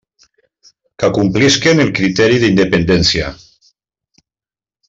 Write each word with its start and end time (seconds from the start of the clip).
Que 1.03 1.09
complisquen 1.17 1.83
el 1.85 1.93
criteri 1.99 2.41
d'independència. 2.45 3.31